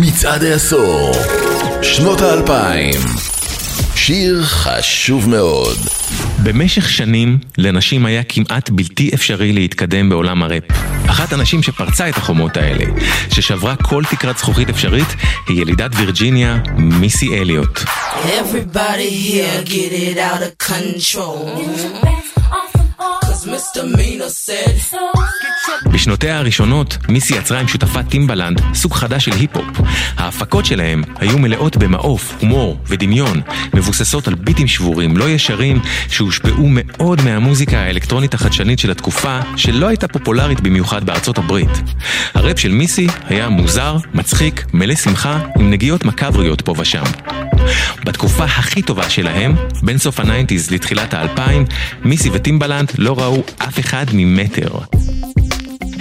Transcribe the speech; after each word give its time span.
מצעד 0.00 0.44
העשור, 0.44 1.12
שנות 1.82 2.20
האלפיים. 2.20 3.00
שיר 3.94 4.42
חשוב 4.44 5.28
מאוד. 5.28 5.76
במשך 6.42 6.88
שנים 6.88 7.38
לנשים 7.58 8.06
היה 8.06 8.22
כמעט 8.22 8.70
בלתי 8.70 9.10
אפשרי 9.14 9.52
להתקדם 9.52 10.08
בעולם 10.08 10.42
הראפ. 10.42 10.62
אחת 11.06 11.32
הנשים 11.32 11.62
שפרצה 11.62 12.08
את 12.08 12.16
החומות 12.16 12.56
האלה, 12.56 12.84
ששברה 13.30 13.76
כל 13.76 14.02
תקרת 14.10 14.38
זכוכית 14.38 14.68
אפשרית, 14.68 15.08
היא 15.48 15.60
ילידת 15.60 15.90
וירג'יניה, 15.94 16.58
מיסי 16.76 17.38
אליוט. 17.38 17.80
Everybody 18.24 19.10
here 19.10 19.64
get 19.64 19.92
it 19.92 20.18
out 20.18 20.42
of 20.42 20.68
control. 20.68 21.46
Cause 22.98 23.46
misdemeanor 23.46 24.30
said. 24.30 24.74
בשנותיה 25.92 26.38
הראשונות, 26.38 26.98
מיסי 27.08 27.34
יצרה 27.34 27.60
עם 27.60 27.68
שותפה 27.68 28.02
טימבלנד 28.02 28.60
סוג 28.74 28.94
חדש 28.94 29.24
של 29.24 29.32
היפ-הופ. 29.32 29.80
ההפקות 30.16 30.66
שלהם 30.66 31.02
היו 31.16 31.38
מלאות 31.38 31.76
במעוף, 31.76 32.34
הומור 32.40 32.80
ודמיון, 32.86 33.40
מבוססות 33.74 34.28
על 34.28 34.34
ביטים 34.34 34.66
שבורים, 34.66 35.16
לא 35.16 35.30
ישרים, 35.30 35.80
שהושפעו 36.08 36.66
מאוד 36.68 37.22
מהמוזיקה 37.24 37.78
האלקטרונית 37.78 38.34
החדשנית 38.34 38.78
של 38.78 38.90
התקופה, 38.90 39.40
שלא 39.56 39.88
הייתה 39.88 40.08
פופולרית 40.08 40.60
במיוחד 40.60 41.04
בארצות 41.04 41.38
הברית. 41.38 41.82
הראפ 42.34 42.58
של 42.58 42.72
מיסי 42.72 43.06
היה 43.28 43.48
מוזר, 43.48 43.96
מצחיק, 44.14 44.64
מלא 44.72 44.94
שמחה, 44.94 45.38
עם 45.58 45.70
נגיעות 45.70 46.04
מקבריות 46.04 46.60
פה 46.60 46.74
ושם. 46.78 47.04
בתקופה 48.04 48.44
הכי 48.44 48.82
טובה 48.82 49.10
שלהם, 49.10 49.54
בין 49.82 49.98
סוף 49.98 50.20
ה 50.20 50.26
nineties 50.26 50.70
לתחילת 50.70 51.14
האלפיים, 51.14 51.64
מיסי 52.04 52.30
וטימבלנד 52.32 52.92
לא 52.98 53.18
ראו 53.18 53.42
אף 53.58 53.78
אחד 53.78 54.06
ממטר. 54.12 54.68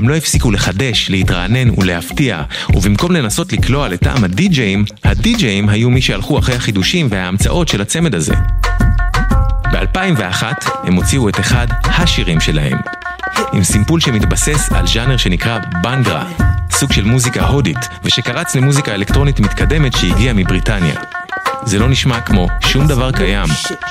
הם 0.00 0.08
לא 0.08 0.16
הפסיקו 0.16 0.50
לחדש, 0.50 1.10
להתרענן 1.10 1.70
ולהפתיע, 1.78 2.42
ובמקום 2.74 3.12
לנסות 3.12 3.52
לקלוע 3.52 3.88
לטעם 3.88 4.24
הדי-ג'אים, 4.24 4.84
הדי-ג'אים 5.04 5.68
היו 5.68 5.90
מי 5.90 6.02
שהלכו 6.02 6.38
אחרי 6.38 6.54
החידושים 6.54 7.06
וההמצאות 7.10 7.68
של 7.68 7.80
הצמד 7.80 8.14
הזה. 8.14 8.34
ב-2001 9.72 10.44
הם 10.84 10.94
הוציאו 10.94 11.28
את 11.28 11.40
אחד 11.40 11.66
השירים 11.84 12.40
שלהם, 12.40 12.78
עם 13.52 13.64
סימפול 13.64 14.00
שמתבסס 14.00 14.72
על 14.72 14.86
ז'אנר 14.86 15.16
שנקרא 15.16 15.58
בנגרה, 15.82 16.24
סוג 16.70 16.92
של 16.92 17.04
מוזיקה 17.04 17.46
הודית, 17.46 17.88
ושקרץ 18.04 18.56
למוזיקה 18.56 18.94
אלקטרונית 18.94 19.40
מתקדמת 19.40 19.96
שהגיעה 19.96 20.34
מבריטניה. 20.34 20.94
זה 21.64 21.78
לא 21.78 21.88
נשמע 21.88 22.20
כמו 22.20 22.48
שום 22.60 22.86
דבר 22.86 23.12
קיים, 23.12 23.48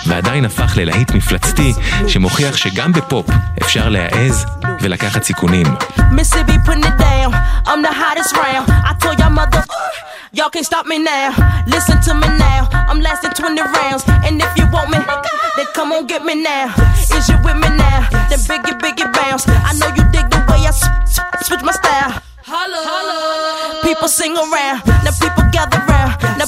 ועדיין 0.07 0.45
הפך 0.45 0.77
ללהיט 0.77 1.11
מפלצתי 1.11 1.73
שמוכיח 2.07 2.57
שגם 2.57 2.91
בפופ 2.93 3.25
אפשר 3.61 3.89
להעז 3.89 4.45
ולקחת 4.81 5.23
סיכונים. 5.23 5.65
Mississippi 6.11 6.57
putting 6.65 6.83
it 6.89 6.97
down. 6.97 7.31
I'm 7.69 7.81
the 7.87 7.93
hottest 8.01 8.35
round. 8.35 8.65
I 8.89 8.93
told 9.01 9.19
y'all 10.37 10.49
can't 10.53 10.65
stop 10.65 10.85
me 10.91 10.97
now. 10.97 11.29
Listen 11.75 11.97
to 12.07 12.13
me 12.21 12.29
now. 12.47 12.61
I'm 12.89 12.99
lasting 13.07 13.31
20 13.31 13.61
rounds. 13.61 14.03
And 14.25 14.41
if 14.45 14.51
you 14.57 14.65
want 14.73 14.89
me, 14.93 14.99
then 15.57 15.67
come 15.77 15.91
on 15.95 16.07
get 16.07 16.23
me 16.29 16.35
now. 16.35 16.73
Is 17.15 17.29
you 17.29 17.37
with 17.45 17.57
me 17.63 17.69
now? 17.85 17.99
Then 18.29 18.39
biggie, 18.49 18.77
biggie 18.83 19.09
bounce. 19.17 19.45
I 19.69 19.71
know 19.79 19.89
you 19.97 20.03
dig 20.15 20.27
the 20.33 20.39
way 20.49 20.61
I 20.69 20.73
switch 21.47 21.63
my 21.69 21.73
style. 21.81 22.11
Holla, 22.51 22.79
holla. 22.89 23.83
People 23.87 24.07
sing 24.07 24.33
around. 24.43 24.79
Now 25.05 25.13
people 25.23 25.45
gather 25.55 25.79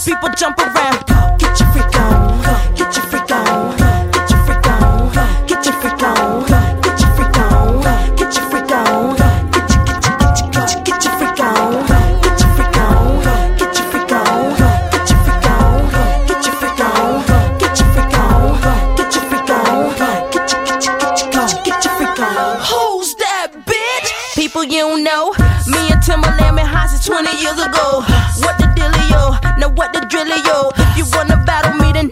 round. 0.08 0.22
People 0.22 0.30
jump 0.36 0.58
around. 0.60 1.06
Get 1.40 1.60
your 1.60 1.72
freak 1.72 1.96
on. 2.00 2.44
Get 2.76 2.96
your 2.96 3.06
freak 3.06 3.32
on. 3.32 3.78
Get 4.12 4.32
your 4.32 4.44
freak 4.46 4.68
on. 4.68 5.12
Get 5.48 5.66
your 5.66 5.74
freak 5.74 6.04
on. 6.04 6.46
Get 6.46 7.02
your 7.02 7.12
freak 7.16 7.38
on. 7.38 7.82
Get 8.16 8.36
your 8.36 8.50
freak 8.50 8.72
on. 8.72 9.16
Get 9.16 9.70
your 9.70 9.86
get 9.86 10.06
your 10.06 10.18
get 10.18 10.40
your 10.40 10.52
get 10.52 10.72
your 10.72 10.84
get 10.84 11.04
your 11.06 11.14
freak 11.18 11.40
on. 11.40 11.82
Get 12.22 12.40
your 12.42 12.50
freak 12.56 12.78
on. 12.78 13.58
Get 13.58 13.78
your 13.78 13.88
freak 13.92 14.12
on. 14.12 14.58
Get 14.92 15.10
your 15.10 15.20
freak 15.22 15.46
on. 15.46 15.90
Get 16.28 16.46
your 16.46 16.56
freak 16.56 16.80
on. 16.82 17.28
Get 17.60 17.80
your 17.80 17.90
freak 17.92 18.20
on. 18.20 18.56
Get 18.98 19.16
your 19.16 19.24
freak 19.30 19.50
on. 19.52 19.96
Get 20.32 20.52
your 20.52 20.66
get 20.66 20.86
your 20.86 20.98
get 20.98 21.22
your 21.32 21.64
get 21.64 21.86
your 21.86 21.94
freak 21.96 22.20
on. 22.20 22.58
Who's 22.60 23.16
that 23.16 23.52
bitch? 23.66 24.36
People 24.36 24.64
you 24.64 25.04
know. 25.04 25.34
And 26.02 26.08
Timberland 26.10 26.56
been 26.56 26.66
since 26.90 27.06
20 27.06 27.30
years 27.38 27.60
ago. 27.62 28.02
What 28.42 28.58
the 28.58 28.66
dealio? 28.74 29.38
Now 29.60 29.70
what 29.70 29.94
the 29.94 30.00
drillio? 30.00 30.72
If 30.76 30.98
you 30.98 31.06
wanna 31.14 31.38
battle 31.46 31.74
me, 31.78 31.94
then 31.94 32.10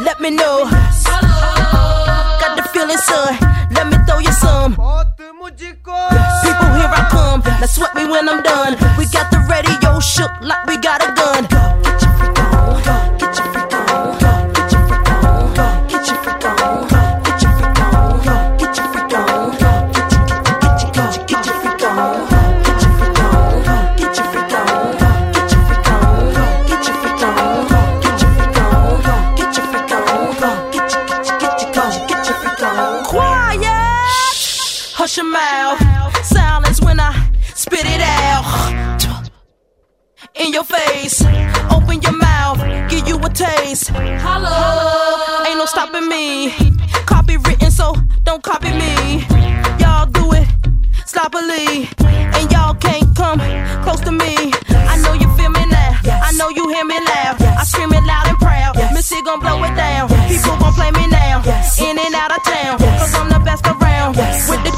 let 0.00 0.20
me 0.20 0.30
know. 0.30 0.68
Got 0.68 2.56
the 2.56 2.62
feeling, 2.72 2.98
son. 2.98 3.38
Let 3.70 3.86
me 3.88 3.96
throw 4.06 4.18
you 4.18 4.32
some. 4.32 4.72
People, 4.72 6.70
here 6.76 6.92
I 6.92 7.08
come. 7.10 7.40
Now 7.40 7.66
sweat 7.66 7.94
me 7.94 8.04
when 8.04 8.28
I'm 8.28 8.42
done. 8.42 8.76
We 8.98 9.06
got 9.08 9.30
the 9.30 9.38
radio 9.48 10.00
shook 10.00 10.30
like 10.42 10.66
we 10.66 10.76
got 10.76 11.00
a 11.02 11.12
gun. 11.14 12.13
Your 40.54 40.62
face. 40.62 41.20
Open 41.68 42.00
your 42.00 42.16
mouth. 42.16 42.58
Give 42.88 43.06
you 43.08 43.18
a 43.18 43.28
taste. 43.28 43.88
Holla. 43.90 45.44
Ain't 45.48 45.58
no 45.58 45.66
stopping 45.66 46.08
me. 46.08 46.50
Copywritten, 47.10 47.72
so 47.72 47.96
don't 48.22 48.42
copy 48.42 48.70
me. 48.70 49.26
Y'all 49.80 50.06
do 50.06 50.32
it 50.32 50.46
sloppily. 51.06 51.88
And 52.38 52.52
y'all 52.52 52.74
can't 52.74 53.04
come 53.16 53.40
close 53.82 54.00
to 54.02 54.12
me. 54.12 54.52
I 54.70 54.94
know 55.02 55.14
you 55.14 55.28
feel 55.36 55.50
me 55.50 55.66
now. 55.66 55.98
I 56.22 56.30
know 56.38 56.48
you 56.50 56.68
hear 56.68 56.84
me 56.84 57.00
loud. 57.00 57.42
I 57.42 57.64
scream 57.64 57.92
it 57.92 58.04
loud 58.04 58.28
and 58.28 58.38
proud. 58.38 58.76
Missy 58.94 59.20
gon' 59.22 59.40
blow 59.40 59.58
it 59.64 59.74
down. 59.74 60.08
People 60.28 60.56
gon' 60.62 60.72
play 60.74 60.92
me 60.92 61.08
now. 61.08 61.42
In 61.82 61.98
and 61.98 62.14
out 62.14 62.30
of 62.30 62.42
town. 62.44 62.78
Cause 62.78 63.14
I'm 63.14 63.28
the 63.28 63.40
best 63.40 63.66
around. 63.66 64.14
With 64.48 64.62
the 64.62 64.73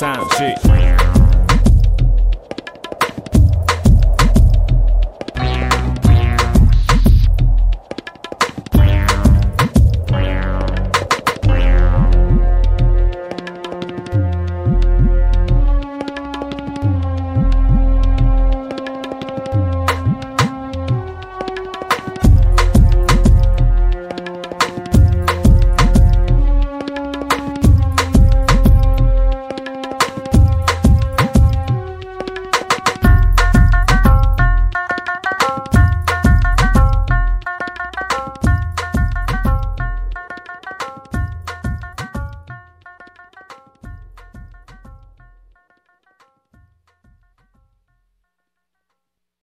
time 0.00 0.26
shit. 0.30 0.99